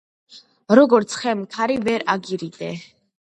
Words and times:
როგორც 0.79 1.17
ხემ 1.19 1.45
ქარი 1.55 1.77
ვერ 1.87 2.05
აგირიდე 2.17 2.71